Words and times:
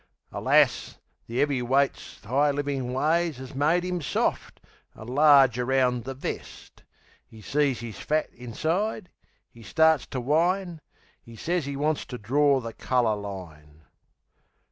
Alas, 0.31 0.97
the 1.27 1.35
'eavy 1.41 1.61
weight's 1.61 2.17
'igh 2.23 2.49
livin' 2.55 2.91
ways 2.91 3.39
'As 3.39 3.53
made 3.53 3.85
'im 3.85 4.01
soft, 4.01 4.59
an' 4.95 5.05
large 5.09 5.59
around 5.59 6.05
the 6.05 6.15
vest. 6.15 6.81
'E 7.29 7.39
sez 7.39 7.83
'e's 7.83 7.99
fat 7.99 8.31
inside; 8.33 9.11
'e 9.53 9.61
starts 9.61 10.07
to 10.07 10.19
whine; 10.19 10.81
'E 11.23 11.35
sez 11.35 11.67
'e 11.67 11.75
wants 11.75 12.03
to 12.05 12.17
dror 12.17 12.61
the 12.61 12.73
colour 12.73 13.15
line. 13.15 13.83